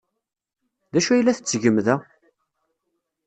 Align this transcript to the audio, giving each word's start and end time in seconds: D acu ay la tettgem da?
D 0.93 0.95
acu 0.99 1.11
ay 1.11 1.21
la 1.23 1.37
tettgem 1.37 1.77
da? 1.85 1.95